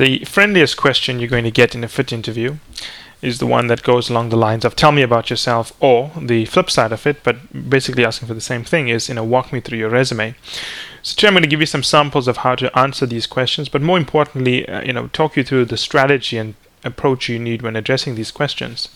The 0.00 0.24
friendliest 0.24 0.78
question 0.78 1.20
you're 1.20 1.28
going 1.28 1.44
to 1.44 1.50
get 1.50 1.74
in 1.74 1.84
a 1.84 1.88
fit 1.88 2.10
interview 2.10 2.56
is 3.20 3.38
the 3.38 3.44
one 3.44 3.66
that 3.66 3.82
goes 3.82 4.08
along 4.08 4.30
the 4.30 4.36
lines 4.36 4.64
of 4.64 4.74
tell 4.74 4.92
me 4.92 5.02
about 5.02 5.28
yourself 5.28 5.74
or 5.78 6.10
the 6.18 6.46
flip 6.46 6.70
side 6.70 6.90
of 6.90 7.06
it 7.06 7.22
but 7.22 7.68
basically 7.68 8.06
asking 8.06 8.26
for 8.26 8.32
the 8.32 8.40
same 8.40 8.64
thing 8.64 8.88
is 8.88 9.10
you 9.10 9.14
know 9.14 9.22
walk 9.22 9.52
me 9.52 9.60
through 9.60 9.76
your 9.76 9.90
resume. 9.90 10.34
So 11.02 11.14
today 11.14 11.28
i'm 11.28 11.34
going 11.34 11.42
to 11.42 11.50
give 11.50 11.60
you 11.60 11.66
some 11.66 11.82
samples 11.82 12.28
of 12.28 12.38
how 12.38 12.54
to 12.54 12.78
answer 12.78 13.04
these 13.04 13.26
questions 13.26 13.68
but 13.68 13.82
more 13.82 13.98
importantly 13.98 14.66
uh, 14.66 14.80
you 14.80 14.94
know 14.94 15.08
talk 15.08 15.36
you 15.36 15.44
through 15.44 15.66
the 15.66 15.76
strategy 15.76 16.38
and 16.38 16.54
approach 16.82 17.28
you 17.28 17.38
need 17.38 17.60
when 17.60 17.76
addressing 17.76 18.14
these 18.14 18.30
questions. 18.30 18.88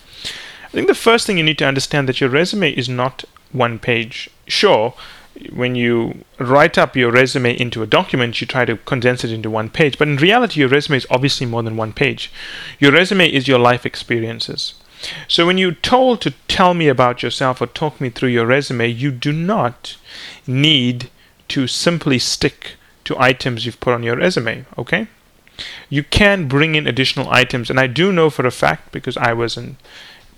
I 0.65 0.69
think 0.69 0.87
the 0.87 0.95
first 0.95 1.27
thing 1.27 1.37
you 1.37 1.45
need 1.45 1.59
to 1.59 1.67
understand 1.67 2.09
that 2.09 2.23
your 2.23 2.31
resume 2.31 2.71
is 2.73 2.89
not 2.89 3.27
one 3.53 3.79
page. 3.79 4.31
Sure 4.47 4.95
when 5.53 5.75
you 5.75 6.25
write 6.39 6.79
up 6.79 6.97
your 6.97 7.11
resume 7.11 7.59
into 7.59 7.83
a 7.83 7.87
document, 7.87 8.41
you 8.41 8.47
try 8.47 8.65
to 8.65 8.77
condense 8.77 9.25
it 9.25 9.33
into 9.33 9.51
one 9.51 9.69
page. 9.69 9.99
But 9.99 10.09
in 10.09 10.17
reality, 10.17 10.61
your 10.61 10.69
resume 10.69 10.99
is 10.99 11.07
obviously 11.11 11.47
more 11.47 11.63
than 11.63 11.77
one 11.77 11.93
page. 11.93 12.31
Your 12.79 12.93
resume 12.93 13.29
is 13.29 13.49
your 13.49 13.59
life 13.59 13.85
experiences. 13.85 14.75
So 15.29 15.47
when 15.47 15.59
you're 15.59 15.73
told 15.73 16.21
to 16.23 16.35
tell 16.49 16.73
me 16.73 16.89
about 16.89 17.23
yourself 17.23 17.61
or 17.61 17.67
talk 17.67 18.01
me 18.01 18.11
through 18.11 18.31
your 18.31 18.47
resume, 18.47 18.89
you 18.89 19.11
do 19.11 19.33
not 19.33 19.97
need 20.47 21.11
to 21.49 21.67
simply 21.67 22.19
stick 22.19 22.73
to 23.05 23.19
items 23.19 23.67
you've 23.67 23.81
put 23.81 23.93
on 23.93 24.03
your 24.03 24.17
resume, 24.17 24.65
okay? 24.79 25.09
You 25.89 26.03
can 26.03 26.49
bring 26.49 26.75
in 26.75 26.87
additional 26.87 27.31
items, 27.31 27.71
and 27.71 27.79
I 27.79 27.87
do 27.87 28.13
know 28.13 28.31
for 28.31 28.47
a 28.47 28.51
fact 28.51 28.93
because 28.93 29.17
I 29.17 29.33
was 29.35 29.57
in 29.57 29.77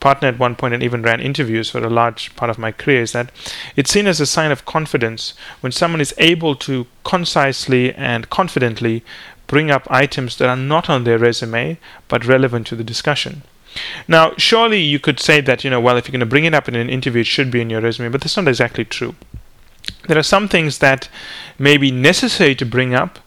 partner 0.06 0.28
at 0.28 0.38
one 0.38 0.54
point 0.54 0.72
and 0.72 0.84
even 0.84 1.02
ran 1.02 1.20
interviews 1.20 1.68
for 1.68 1.78
a 1.78 1.90
large 1.90 2.22
part 2.36 2.48
of 2.48 2.58
my 2.64 2.70
career 2.70 3.02
is 3.02 3.10
that 3.10 3.32
it's 3.74 3.90
seen 3.90 4.06
as 4.06 4.20
a 4.20 4.32
sign 4.36 4.52
of 4.52 4.64
confidence 4.64 5.34
when 5.62 5.72
someone 5.72 6.00
is 6.00 6.14
able 6.16 6.54
to 6.54 6.86
concisely 7.02 7.92
and 7.94 8.30
confidently 8.30 9.02
bring 9.48 9.68
up 9.68 9.84
items 9.90 10.36
that 10.36 10.48
are 10.48 10.62
not 10.74 10.88
on 10.88 11.02
their 11.02 11.18
resume 11.18 11.76
but 12.06 12.24
relevant 12.24 12.68
to 12.68 12.76
the 12.76 12.84
discussion. 12.84 13.42
Now, 14.06 14.32
surely 14.36 14.80
you 14.80 15.00
could 15.00 15.18
say 15.18 15.40
that, 15.40 15.64
you 15.64 15.70
know, 15.70 15.80
well, 15.80 15.96
if 15.96 16.06
you're 16.06 16.18
going 16.18 16.28
to 16.28 16.34
bring 16.34 16.44
it 16.44 16.54
up 16.54 16.68
in 16.68 16.76
an 16.76 16.88
interview, 16.88 17.22
it 17.22 17.26
should 17.26 17.50
be 17.50 17.60
in 17.60 17.68
your 17.68 17.80
resume, 17.80 18.10
but 18.10 18.20
that's 18.20 18.36
not 18.36 18.46
exactly 18.46 18.84
true. 18.84 19.16
There 20.06 20.18
are 20.18 20.32
some 20.34 20.46
things 20.46 20.78
that 20.78 21.08
may 21.58 21.76
be 21.76 21.90
necessary 21.90 22.54
to 22.54 22.64
bring 22.64 22.94
up 22.94 23.18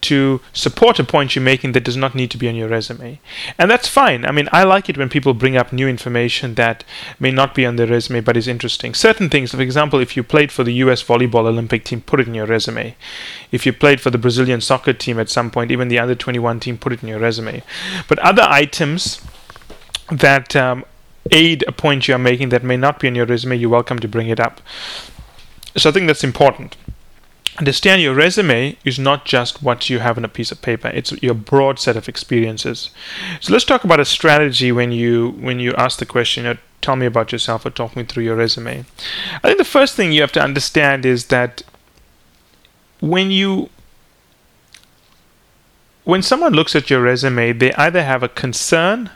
to 0.00 0.40
support 0.52 0.98
a 0.98 1.04
point 1.04 1.34
you're 1.34 1.42
making 1.42 1.72
that 1.72 1.84
does 1.84 1.96
not 1.96 2.14
need 2.14 2.30
to 2.30 2.38
be 2.38 2.48
on 2.48 2.54
your 2.54 2.68
resume. 2.68 3.20
And 3.58 3.70
that's 3.70 3.88
fine. 3.88 4.24
I 4.24 4.30
mean, 4.30 4.48
I 4.52 4.62
like 4.62 4.88
it 4.88 4.96
when 4.96 5.08
people 5.08 5.34
bring 5.34 5.56
up 5.56 5.72
new 5.72 5.88
information 5.88 6.54
that 6.54 6.84
may 7.18 7.30
not 7.30 7.54
be 7.54 7.66
on 7.66 7.76
their 7.76 7.86
resume 7.86 8.20
but 8.20 8.36
is 8.36 8.48
interesting. 8.48 8.94
Certain 8.94 9.28
things, 9.28 9.50
for 9.52 9.60
example, 9.60 10.00
if 10.00 10.16
you 10.16 10.22
played 10.22 10.52
for 10.52 10.64
the 10.64 10.74
US 10.74 11.02
Volleyball 11.02 11.46
Olympic 11.46 11.84
team, 11.84 12.00
put 12.00 12.20
it 12.20 12.28
in 12.28 12.34
your 12.34 12.46
resume. 12.46 12.94
If 13.50 13.66
you 13.66 13.72
played 13.72 14.00
for 14.00 14.10
the 14.10 14.18
Brazilian 14.18 14.60
soccer 14.60 14.92
team 14.92 15.18
at 15.18 15.30
some 15.30 15.50
point, 15.50 15.70
even 15.70 15.88
the 15.88 15.98
under 15.98 16.14
21 16.14 16.60
team, 16.60 16.78
put 16.78 16.92
it 16.92 17.02
in 17.02 17.08
your 17.08 17.18
resume. 17.18 17.62
But 18.08 18.18
other 18.20 18.42
items 18.42 19.20
that 20.10 20.54
um, 20.54 20.84
aid 21.32 21.64
a 21.66 21.72
point 21.72 22.08
you 22.08 22.14
are 22.14 22.18
making 22.18 22.50
that 22.50 22.62
may 22.62 22.76
not 22.76 23.00
be 23.00 23.08
on 23.08 23.14
your 23.14 23.26
resume, 23.26 23.56
you're 23.56 23.68
welcome 23.70 23.98
to 23.98 24.08
bring 24.08 24.28
it 24.28 24.40
up. 24.40 24.60
So 25.76 25.90
I 25.90 25.92
think 25.92 26.06
that's 26.06 26.24
important 26.24 26.76
understand 27.56 28.02
your 28.02 28.14
resume 28.14 28.76
is 28.84 28.98
not 28.98 29.24
just 29.24 29.62
what 29.62 29.88
you 29.90 29.98
have 29.98 30.16
on 30.16 30.24
a 30.24 30.28
piece 30.28 30.52
of 30.52 30.60
paper 30.62 30.88
it's 30.88 31.10
your 31.22 31.34
broad 31.34 31.78
set 31.78 31.96
of 31.96 32.08
experiences. 32.08 32.90
So 33.40 33.52
let's 33.52 33.64
talk 33.64 33.84
about 33.84 34.00
a 34.00 34.04
strategy 34.04 34.70
when 34.72 34.92
you 34.92 35.30
when 35.40 35.58
you 35.60 35.72
ask 35.74 35.98
the 35.98 36.06
question 36.06 36.44
you 36.44 36.54
know, 36.54 36.58
tell 36.80 36.96
me 36.96 37.06
about 37.06 37.32
yourself 37.32 37.66
or 37.66 37.70
talk 37.70 37.96
me 37.96 38.04
through 38.04 38.24
your 38.24 38.36
resume. 38.36 38.84
I 39.34 39.40
think 39.40 39.58
the 39.58 39.64
first 39.64 39.94
thing 39.94 40.12
you 40.12 40.20
have 40.20 40.32
to 40.32 40.42
understand 40.42 41.04
is 41.04 41.26
that 41.26 41.62
when 43.00 43.30
you 43.30 43.70
when 46.04 46.22
someone 46.22 46.52
looks 46.52 46.74
at 46.76 46.90
your 46.90 47.00
resume 47.00 47.52
they 47.52 47.72
either 47.74 48.02
have 48.02 48.22
a 48.22 48.28
concern 48.28 49.10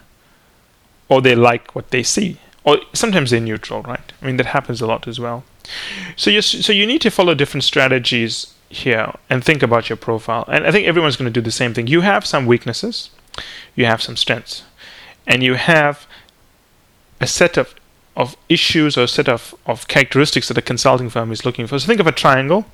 or 1.09 1.21
they 1.21 1.35
like 1.35 1.75
what 1.75 1.91
they 1.91 2.03
see 2.03 2.39
or 2.65 2.79
sometimes 2.93 3.31
they're 3.31 3.41
neutral 3.41 3.83
right? 3.83 4.13
I 4.21 4.27
mean 4.27 4.37
that 4.39 4.47
happens 4.47 4.81
a 4.81 4.87
lot 4.87 5.07
as 5.07 5.21
well 5.21 5.45
so 6.17 6.31
you 6.31 6.43
so 6.43 6.73
you 6.73 6.87
need 6.87 7.01
to 7.03 7.11
follow 7.11 7.35
different 7.35 7.65
strategies 7.65 8.55
here 8.69 9.13
and 9.29 9.45
think 9.45 9.63
about 9.63 9.89
your 9.89 9.97
profile. 9.97 10.45
And 10.49 10.67
I 10.67 10.71
think 10.71 10.87
everyone's 10.87 11.17
going 11.17 11.33
to 11.33 11.41
do 11.41 11.45
the 11.45 11.51
same 11.51 11.75
thing. 11.75 11.87
You 11.87 12.01
have 12.01 12.25
some 12.25 12.47
weaknesses, 12.47 13.11
you 13.75 13.87
have 13.87 14.03
some 14.03 14.17
strengths, 14.17 14.65
and 15.27 15.43
you 15.43 15.55
have 15.55 16.07
a 17.21 17.27
set 17.27 17.57
of 17.57 17.75
of 18.15 18.37
issues 18.49 18.99
or 18.99 19.05
a 19.05 19.09
set 19.09 19.29
of, 19.29 19.55
of 19.65 19.89
characteristics 19.89 20.49
that 20.49 20.59
a 20.59 20.63
consulting 20.63 21.09
firm 21.09 21.33
is 21.33 21.47
looking 21.47 21.67
for. 21.67 21.79
So 21.79 21.87
think 21.87 22.01
of 22.01 22.07
a 22.07 22.13
triangle. 22.13 22.67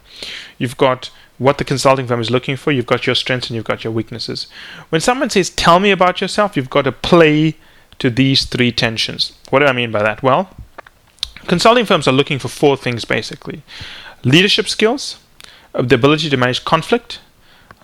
You've 0.58 0.76
got 0.76 1.10
what 1.38 1.58
the 1.58 1.64
consulting 1.64 2.08
firm 2.08 2.20
is 2.20 2.31
looking 2.31 2.56
for, 2.56 2.72
you've 2.72 2.87
got 2.87 3.06
your 3.06 3.14
strengths 3.14 3.48
and 3.48 3.54
you've 3.54 3.64
got 3.64 3.84
your 3.84 3.92
weaknesses. 3.92 4.48
When 4.88 5.00
someone 5.00 5.31
says, 5.31 5.50
Tell 5.50 5.78
me 5.78 5.92
about 5.92 6.20
yourself, 6.20 6.56
you've 6.56 6.70
got 6.70 6.82
to 6.82 6.92
play 6.92 7.56
to 8.00 8.10
these 8.10 8.44
three 8.44 8.72
tensions. 8.72 9.32
What 9.50 9.60
do 9.60 9.66
I 9.66 9.72
mean 9.72 9.92
by 9.92 10.03
that? 10.03 10.22
Well, 10.22 10.50
Consulting 11.48 11.86
firms 11.86 12.06
are 12.06 12.12
looking 12.12 12.38
for 12.38 12.48
four 12.48 12.76
things 12.76 13.04
basically 13.04 13.62
leadership 14.25 14.69
skills, 14.69 15.19
uh, 15.75 15.82
the 15.82 15.94
ability 15.94 16.28
to 16.28 16.36
manage 16.36 16.64
conflict, 16.64 17.20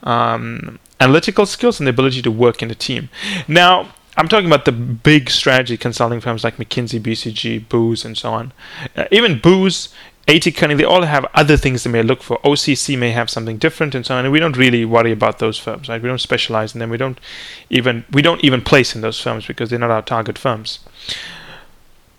um, 0.03 0.79
analytical 1.01 1.47
skills, 1.47 1.81
and 1.81 1.87
the 1.87 1.91
ability 1.91 2.23
to 2.23 2.31
work 2.31 2.63
in 2.63 2.71
a 2.71 2.75
team. 2.75 3.09
Now, 3.49 3.95
I'm 4.17 4.29
talking 4.29 4.47
about 4.47 4.65
the 4.65 4.73
big 4.73 5.31
strategy 5.31 5.77
consulting 5.77 6.21
firms 6.21 6.45
like 6.45 6.57
McKinsey, 6.57 7.01
BCG, 7.01 7.69
Booz, 7.69 8.05
and 8.05 8.17
so 8.17 8.33
on. 8.33 8.53
Uh, 8.97 9.07
even 9.11 9.41
Booz, 9.41 9.89
AT 10.29 10.55
Kearney, 10.55 10.75
they 10.75 10.85
all 10.85 11.03
have 11.03 11.27
other 11.35 11.57
things 11.57 11.85
they 11.85 11.91
may 11.91 12.03
look 12.03 12.23
for. 12.23 12.39
OCC 12.39 12.97
may 12.97 13.11
have 13.11 13.29
something 13.29 13.59
different 13.59 13.95
and 13.95 14.07
so 14.07 14.15
on. 14.15 14.25
And 14.25 14.33
we 14.33 14.41
don't 14.41 14.57
really 14.57 14.85
worry 14.85 15.13
about 15.13 15.39
those 15.39 15.59
firms, 15.59 15.89
right? 15.89 16.01
We 16.01 16.09
don't 16.09 16.21
specialize 16.21 16.75
in 16.75 16.79
them. 16.79 16.91
We 16.91 16.97
don't 16.97 17.19
even 17.71 18.05
we 18.11 18.23
don't 18.23 18.43
even 18.45 18.63
place 18.63 18.95
in 18.95 19.01
those 19.01 19.21
firms 19.21 19.47
because 19.47 19.69
they're 19.69 19.79
not 19.79 19.91
our 19.91 20.03
target 20.03 20.39
firms. 20.39 20.79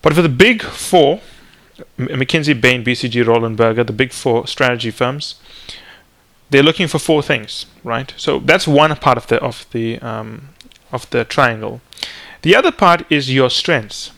But 0.01 0.13
for 0.13 0.22
the 0.22 0.29
big 0.29 0.61
four, 0.61 1.22
McKinsey, 1.97 2.59
Bain, 2.59 2.84
BCG, 2.84 3.25
Roland 3.25 3.58
Berger, 3.58 3.84
the 3.84 3.94
big 3.94 4.12
four 4.12 4.47
strategy 4.47 4.91
firms, 4.91 5.36
they're 6.50 6.63
looking 6.63 6.88
for 6.88 7.00
four 7.00 7.22
things, 7.22 7.66
right? 7.84 8.13
So 8.18 8.40
that's 8.40 8.68
one 8.68 8.96
part 8.96 9.18
of 9.18 9.28
the 9.28 9.41
of 9.41 9.66
the 9.72 10.00
um, 10.00 10.50
of 10.91 11.09
the 11.09 11.25
triangle. 11.25 11.81
The 12.44 12.56
other 12.56 12.72
part 12.72 13.06
is 13.12 13.34
your 13.34 13.50
strengths. 13.50 14.12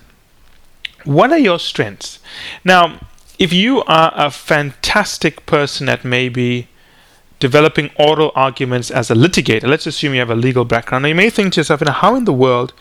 What 1.03 1.31
are 1.31 1.37
your 1.37 1.59
strengths? 1.59 2.19
Now, 2.65 2.99
if 3.39 3.53
you 3.53 3.83
are 3.83 4.11
a 4.15 4.29
fantastic 4.29 5.45
person 5.45 5.87
at 5.87 6.03
maybe 6.03 6.67
developing 7.39 7.91
oral 7.97 8.31
arguments 8.35 8.91
as 8.91 9.09
a 9.09 9.15
litigator, 9.15 9.67
let's 9.67 9.87
assume 9.87 10.13
you 10.13 10.19
have 10.19 10.29
a 10.29 10.35
legal 10.35 10.65
background, 10.65 11.03
now 11.03 11.09
you 11.09 11.15
may 11.15 11.29
think 11.29 11.53
to 11.53 11.61
yourself, 11.61 11.81
how 11.81 12.15
in 12.15 12.25
the 12.25 12.33
world 12.33 12.73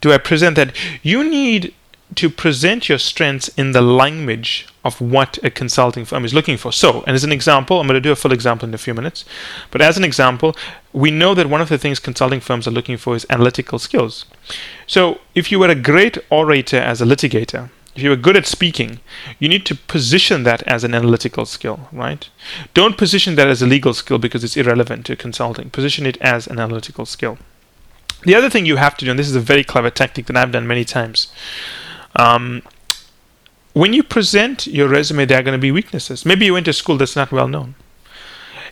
do 0.00 0.12
I 0.12 0.18
present 0.18 0.56
that? 0.56 0.74
You 1.02 1.28
need 1.28 1.74
to 2.14 2.30
present 2.30 2.88
your 2.88 2.98
strengths 2.98 3.48
in 3.48 3.72
the 3.72 3.82
language 3.82 4.68
of 4.84 5.00
what 5.00 5.38
a 5.42 5.50
consulting 5.50 6.04
firm 6.04 6.24
is 6.24 6.32
looking 6.32 6.56
for. 6.56 6.72
So, 6.72 7.02
and 7.06 7.16
as 7.16 7.24
an 7.24 7.32
example, 7.32 7.80
I'm 7.80 7.86
going 7.86 7.94
to 7.94 8.00
do 8.00 8.12
a 8.12 8.16
full 8.16 8.32
example 8.32 8.68
in 8.68 8.74
a 8.74 8.78
few 8.78 8.94
minutes, 8.94 9.24
but 9.70 9.82
as 9.82 9.96
an 9.96 10.04
example, 10.04 10.56
we 10.92 11.10
know 11.10 11.34
that 11.34 11.48
one 11.48 11.60
of 11.60 11.68
the 11.68 11.78
things 11.78 11.98
consulting 11.98 12.40
firms 12.40 12.68
are 12.68 12.70
looking 12.70 12.96
for 12.96 13.16
is 13.16 13.26
analytical 13.28 13.78
skills. 13.78 14.24
So, 14.86 15.20
if 15.34 15.50
you 15.50 15.58
were 15.58 15.68
a 15.68 15.74
great 15.74 16.16
orator 16.30 16.78
as 16.78 17.02
a 17.02 17.04
litigator, 17.04 17.70
if 17.96 18.02
you 18.02 18.10
were 18.10 18.16
good 18.16 18.36
at 18.36 18.46
speaking, 18.46 19.00
you 19.38 19.48
need 19.48 19.64
to 19.66 19.74
position 19.74 20.42
that 20.42 20.62
as 20.64 20.84
an 20.84 20.94
analytical 20.94 21.46
skill, 21.46 21.88
right? 21.90 22.28
Don't 22.74 22.98
position 22.98 23.36
that 23.36 23.48
as 23.48 23.62
a 23.62 23.66
legal 23.66 23.94
skill 23.94 24.18
because 24.18 24.44
it's 24.44 24.56
irrelevant 24.56 25.06
to 25.06 25.16
consulting. 25.16 25.70
Position 25.70 26.04
it 26.04 26.18
as 26.18 26.46
an 26.46 26.60
analytical 26.60 27.06
skill. 27.06 27.38
The 28.22 28.34
other 28.34 28.50
thing 28.50 28.66
you 28.66 28.76
have 28.76 28.96
to 28.98 29.04
do, 29.04 29.10
and 29.10 29.18
this 29.18 29.28
is 29.28 29.36
a 29.36 29.40
very 29.40 29.64
clever 29.64 29.88
tactic 29.88 30.26
that 30.26 30.36
I've 30.36 30.52
done 30.52 30.66
many 30.66 30.84
times, 30.84 31.28
um, 32.18 32.62
when 33.72 33.92
you 33.92 34.02
present 34.02 34.66
your 34.66 34.88
resume, 34.88 35.26
there 35.26 35.38
are 35.38 35.42
going 35.42 35.58
to 35.58 35.60
be 35.60 35.70
weaknesses. 35.70 36.24
Maybe 36.24 36.46
you 36.46 36.54
went 36.54 36.66
to 36.66 36.72
school 36.72 36.96
that's 36.96 37.16
not 37.16 37.30
well 37.30 37.48
known. 37.48 37.74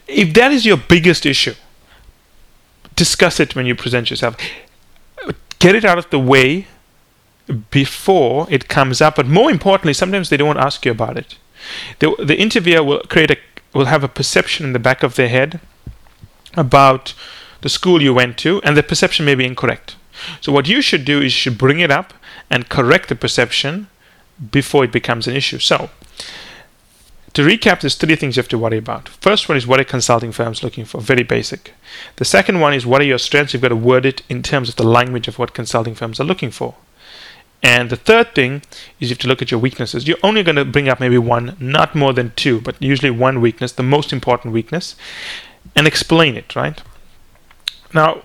If 0.07 0.35
that 0.35 0.53
is 0.53 0.65
your 0.65 0.77
biggest 0.77 1.27
issue, 1.27 1.55
discuss 2.97 3.41
it 3.41 3.55
when 3.55 3.67
you 3.67 3.75
present 3.75 4.11
yourself. 4.11 4.37
Get 5.59 5.75
it 5.75 5.85
out 5.85 5.99
of 5.99 6.09
the 6.11 6.19
way 6.19 6.67
before 7.71 8.47
it 8.51 8.69
comes 8.69 9.01
up. 9.01 9.17
But 9.17 9.27
more 9.27 9.51
importantly, 9.51 9.93
sometimes 9.93 10.29
they 10.31 10.37
don't 10.37 10.59
ask 10.59 10.85
you 10.85 10.93
about 10.93 11.17
it. 11.17 11.37
The, 11.99 12.15
the 12.19 12.37
interviewer 12.37 12.83
will 12.83 13.01
create 13.01 13.31
a 13.31 13.37
will 13.75 13.87
have 13.87 14.05
a 14.05 14.09
perception 14.09 14.65
in 14.65 14.73
the 14.73 14.79
back 14.79 15.03
of 15.03 15.17
their 15.17 15.29
head 15.29 15.61
about 16.57 17.13
the 17.63 17.69
school 17.69 18.01
you 18.01 18.15
went 18.15 18.39
to, 18.39 18.63
and 18.63 18.77
the 18.77 18.83
perception 18.83 19.25
may 19.27 19.35
be 19.35 19.45
incorrect. 19.45 19.97
So 20.41 20.53
what 20.53 20.69
you 20.69 20.81
should 20.81 21.05
do 21.05 21.19
is 21.19 21.25
you 21.25 21.31
should 21.31 21.59
bring 21.59 21.81
it 21.81 21.91
up 21.91 22.15
and 22.51 22.69
correct 22.69 23.09
the 23.09 23.15
perception 23.15 23.89
before 24.51 24.85
it 24.85 24.93
becomes 24.93 25.27
an 25.27 25.37
issue. 25.37 25.59
So, 25.59 25.91
to 27.35 27.43
recap, 27.43 27.81
there's 27.81 27.97
three 27.97 28.15
things 28.15 28.37
you 28.37 28.43
have 28.43 28.49
to 28.49 28.59
worry 28.59 28.79
about. 28.79 29.09
First 29.09 29.49
one 29.49 29.59
is 29.59 29.67
what 29.67 29.81
are 29.81 29.85
consulting 29.85 30.31
firms 30.31 30.63
looking 30.63 30.85
for? 30.85 31.01
Very 31.01 31.25
basic. 31.25 31.75
The 32.17 32.25
second 32.25 32.61
one 32.61 32.73
is 32.75 32.87
what 32.87 33.01
are 33.01 33.05
your 33.05 33.19
strengths? 33.19 33.53
You've 33.53 33.63
got 33.63 33.69
to 33.69 33.77
word 33.77 34.07
it 34.07 34.23
in 34.29 34.43
terms 34.43 34.69
of 34.69 34.77
the 34.77 34.87
language 34.87 35.27
of 35.27 35.39
what 35.39 35.53
consulting 35.53 35.97
firms 35.97 36.21
are 36.21 36.25
looking 36.25 36.53
for. 36.53 36.77
And 37.61 37.91
the 37.91 37.97
third 37.97 38.35
thing 38.35 38.63
is 39.01 39.09
you 39.09 39.15
have 39.15 39.19
to 39.21 39.29
look 39.29 39.43
at 39.43 39.51
your 39.51 39.59
weaknesses. 39.59 40.07
You're 40.07 40.19
only 40.23 40.43
going 40.43 40.57
to 40.57 40.65
bring 40.65 40.89
up 40.89 41.01
maybe 41.01 41.19
one, 41.19 41.57
not 41.59 41.95
more 41.95 42.13
than 42.13 42.33
two, 42.37 42.61
but 42.61 42.81
usually 42.81 43.11
one 43.11 43.41
weakness, 43.41 43.73
the 43.73 43.83
most 43.83 44.13
important 44.13 44.53
weakness, 44.53 44.95
and 45.75 45.87
explain 45.87 46.37
it, 46.37 46.55
right? 46.55 46.81
Now, 47.93 48.23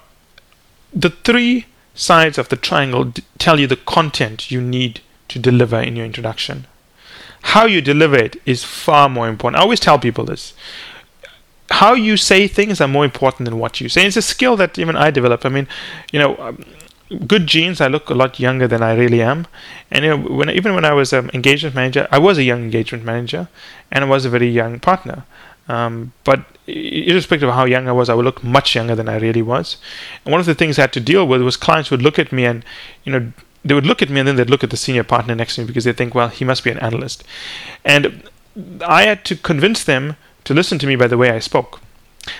the 0.94 1.10
three 1.10 1.66
sides 2.00 2.38
of 2.38 2.48
the 2.50 2.56
triangle 2.56 3.14
tell 3.38 3.60
you 3.60 3.68
the 3.68 3.76
content 3.76 4.50
you 4.50 4.62
need 4.62 5.02
to 5.28 5.38
deliver 5.38 5.80
in 5.80 5.96
your 5.96 6.06
introduction. 6.06 6.66
How 7.42 7.66
you 7.66 7.82
deliver 7.82 8.16
it 8.16 8.42
is 8.46 8.64
far 8.64 9.10
more 9.10 9.28
important. 9.28 9.60
I 9.60 9.64
always 9.64 9.80
tell 9.80 10.00
people 10.00 10.26
this. 10.26 10.54
How 11.72 11.94
you 11.94 12.18
say 12.18 12.48
things 12.48 12.82
are 12.82 12.88
more 12.88 13.06
important 13.06 13.46
than 13.46 13.60
what 13.60 13.80
you 13.80 13.90
say. 13.90 14.06
It's 14.06 14.18
a 14.18 14.22
skill 14.22 14.56
that 14.58 14.80
even 14.80 14.96
I 14.96 15.12
developed. 15.12 15.46
I 15.46 15.50
mean, 15.50 15.68
you 16.12 16.20
know, 16.20 16.36
um, 16.38 16.66
good 17.28 17.48
genes. 17.48 17.82
I 17.82 17.88
look 17.88 18.10
a 18.10 18.14
lot 18.14 18.40
younger 18.40 18.68
than 18.68 18.82
I 18.82 18.94
really 18.96 19.22
am, 19.22 19.48
and 19.92 20.06
you 20.06 20.12
know, 20.12 20.18
when 20.18 20.50
even 20.50 20.76
when 20.76 20.86
I 20.86 20.94
was 20.94 21.14
an 21.14 21.30
engagement 21.34 21.76
manager, 21.76 22.08
I 22.12 22.20
was 22.20 22.38
a 22.38 22.44
young 22.44 22.64
engagement 22.64 23.04
manager, 23.04 23.48
and 23.92 24.04
I 24.04 24.08
was 24.08 24.26
a 24.26 24.30
very 24.30 24.50
young 24.50 24.80
partner. 24.80 25.26
Um, 25.68 26.14
but 26.24 26.46
irrespective 26.66 27.48
of 27.48 27.56
how 27.56 27.66
young 27.66 27.88
I 27.88 27.92
was, 27.92 28.10
I 28.10 28.16
would 28.16 28.26
look 28.26 28.44
much 28.44 28.76
younger 28.76 28.96
than 28.96 29.08
I 29.08 29.18
really 29.18 29.44
was. 29.44 29.78
And 30.26 30.32
one 30.32 30.40
of 30.40 30.48
the 30.48 30.56
things 30.56 30.78
I 30.78 30.84
had 30.84 30.94
to 30.94 31.00
deal 31.00 31.28
with 31.28 31.42
was 31.42 31.58
clients 31.58 31.92
would 31.92 32.02
look 32.02 32.18
at 32.18 32.32
me 32.32 32.46
and, 32.46 32.66
you 33.04 33.12
know, 33.12 33.32
they 33.64 33.76
would 33.76 33.86
look 33.86 34.02
at 34.02 34.10
me 34.10 34.20
and 34.20 34.28
then 34.28 34.36
they'd 34.36 34.50
look 34.50 34.64
at 34.64 34.72
the 34.72 34.78
senior 34.78 35.04
partner 35.04 35.36
next 35.36 35.56
to 35.56 35.62
me 35.62 35.68
because 35.68 35.84
they 35.84 35.94
think, 35.94 36.16
well, 36.16 36.30
he 36.30 36.44
must 36.44 36.64
be 36.64 36.72
an 36.72 36.80
analyst. 36.80 37.24
And 37.86 38.24
I 38.86 39.04
had 39.04 39.26
to 39.26 39.36
convince 39.36 39.84
them 39.84 40.16
to 40.46 40.54
listen 40.54 40.80
to 40.80 40.88
me 40.88 40.96
by 40.96 41.08
the 41.08 41.18
way 41.18 41.30
I 41.30 41.40
spoke, 41.40 41.82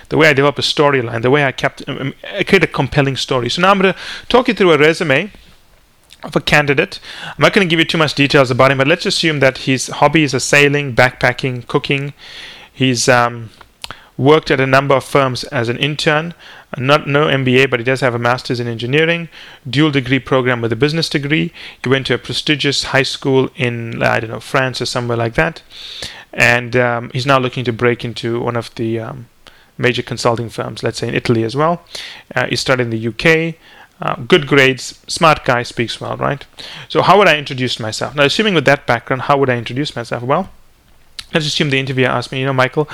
the 0.08 0.16
way 0.16 0.28
I 0.28 0.32
develop 0.32 0.58
a 0.58 0.62
storyline, 0.62 1.22
the 1.22 1.30
way 1.30 1.44
I 1.44 1.52
kept, 1.52 1.88
um, 1.88 1.98
um, 1.98 2.14
I 2.24 2.44
created 2.44 2.64
a 2.64 2.72
compelling 2.72 3.16
story. 3.16 3.48
So 3.50 3.62
now 3.62 3.70
I'm 3.70 3.80
going 3.80 3.92
to 3.92 3.98
talk 4.28 4.48
you 4.48 4.54
through 4.54 4.72
a 4.72 4.78
resume 4.78 5.30
of 6.22 6.36
a 6.36 6.40
candidate. 6.40 7.00
I'm 7.24 7.34
not 7.38 7.52
going 7.52 7.66
to 7.66 7.70
give 7.70 7.78
you 7.78 7.84
too 7.84 7.98
much 7.98 8.14
details 8.14 8.50
about 8.50 8.70
him, 8.70 8.78
but 8.78 8.88
let's 8.88 9.06
assume 9.06 9.40
that 9.40 9.58
his 9.58 9.88
hobbies 9.88 10.34
are 10.34 10.40
sailing, 10.40 10.94
backpacking, 10.94 11.66
cooking. 11.66 12.12
He's 12.72 13.08
um, 13.08 13.50
worked 14.20 14.50
at 14.50 14.60
a 14.60 14.66
number 14.66 14.94
of 14.94 15.04
firms 15.04 15.44
as 15.44 15.68
an 15.68 15.78
intern. 15.78 16.34
Not 16.76 17.08
no 17.08 17.26
MBA, 17.26 17.70
but 17.70 17.80
he 17.80 17.84
does 17.84 18.00
have 18.00 18.14
a 18.14 18.18
master's 18.18 18.60
in 18.60 18.68
engineering, 18.68 19.28
dual 19.68 19.90
degree 19.90 20.20
program 20.20 20.60
with 20.60 20.72
a 20.72 20.76
business 20.76 21.08
degree. 21.08 21.52
He 21.82 21.88
went 21.88 22.06
to 22.06 22.14
a 22.14 22.18
prestigious 22.18 22.84
high 22.84 23.02
school 23.02 23.50
in 23.56 24.02
I 24.02 24.20
don't 24.20 24.30
know 24.30 24.40
France 24.40 24.80
or 24.80 24.86
somewhere 24.86 25.16
like 25.16 25.34
that, 25.34 25.62
and 26.32 26.76
um, 26.76 27.10
he's 27.12 27.26
now 27.26 27.38
looking 27.38 27.64
to 27.64 27.72
break 27.72 28.04
into 28.04 28.40
one 28.40 28.56
of 28.56 28.72
the 28.76 29.00
um, 29.00 29.26
major 29.80 30.02
consulting 30.02 30.48
firms, 30.48 30.82
let's 30.82 30.98
say 30.98 31.08
in 31.08 31.14
Italy 31.14 31.42
as 31.42 31.56
well. 31.56 31.82
Uh, 32.34 32.46
he 32.46 32.56
in 32.80 32.90
the 32.90 33.08
UK. 33.08 33.56
Uh, 34.02 34.14
good 34.26 34.46
grades, 34.46 34.98
smart 35.08 35.44
guy, 35.44 35.62
speaks 35.62 36.00
well, 36.00 36.16
right? 36.16 36.46
So, 36.88 37.02
how 37.02 37.18
would 37.18 37.28
I 37.28 37.36
introduce 37.36 37.78
myself? 37.78 38.14
Now, 38.14 38.24
assuming 38.24 38.54
with 38.54 38.64
that 38.64 38.86
background, 38.86 39.22
how 39.22 39.36
would 39.36 39.50
I 39.50 39.58
introduce 39.58 39.94
myself? 39.94 40.22
Well, 40.22 40.48
let's 41.34 41.46
assume 41.46 41.68
the 41.68 41.78
interviewer 41.78 42.08
asked 42.08 42.32
me, 42.32 42.40
you 42.40 42.46
know, 42.46 42.54
Michael, 42.54 42.88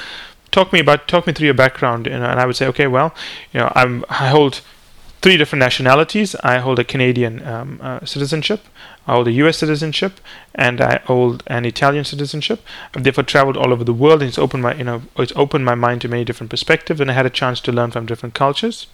talk 0.50 0.72
me 0.72 0.80
about 0.80 1.06
talk 1.06 1.26
me 1.26 1.32
through 1.32 1.44
your 1.44 1.54
background, 1.54 2.06
you 2.06 2.18
know, 2.18 2.24
and 2.24 2.40
I 2.40 2.46
would 2.46 2.56
say, 2.56 2.66
okay, 2.66 2.88
well, 2.88 3.14
you 3.52 3.60
know, 3.60 3.70
I'm 3.76 4.04
I 4.08 4.28
hold 4.28 4.62
three 5.22 5.36
different 5.36 5.60
nationalities. 5.60 6.34
I 6.36 6.58
hold 6.58 6.78
a 6.78 6.84
Canadian 6.84 7.46
um, 7.46 7.80
uh, 7.82 8.04
citizenship, 8.04 8.60
I 9.06 9.12
hold 9.12 9.28
a 9.28 9.32
U.S. 9.32 9.58
citizenship, 9.58 10.20
and 10.54 10.80
I 10.80 11.00
hold 11.04 11.42
an 11.46 11.64
Italian 11.64 12.04
citizenship. 12.04 12.60
I've 12.94 13.04
therefore 13.04 13.24
traveled 13.24 13.56
all 13.56 13.72
over 13.72 13.84
the 13.84 13.92
world, 13.92 14.20
and 14.22 14.28
it's 14.28 14.38
opened 14.38 14.62
my 14.62 14.74
you 14.74 14.84
know 14.84 15.02
it's 15.16 15.32
opened 15.36 15.64
my 15.64 15.74
mind 15.74 16.00
to 16.02 16.08
many 16.08 16.24
different 16.24 16.50
perspectives, 16.50 17.00
and 17.00 17.10
I 17.10 17.14
had 17.14 17.26
a 17.26 17.30
chance 17.30 17.60
to 17.62 17.72
learn 17.72 17.90
from 17.92 18.06
different 18.06 18.34
cultures. 18.34 18.86